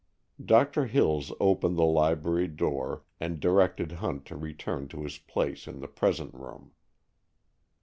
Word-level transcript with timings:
Doctor 0.43 0.87
Hills 0.87 1.31
opened 1.39 1.77
the 1.77 1.83
library 1.85 2.47
door 2.47 3.03
and 3.19 3.39
directed 3.39 3.91
Hunt 3.91 4.25
to 4.25 4.35
return 4.35 4.87
to 4.87 5.03
his 5.03 5.19
place 5.19 5.67
in 5.67 5.77
the 5.79 5.87
present 5.87 6.33
room. 6.33 6.71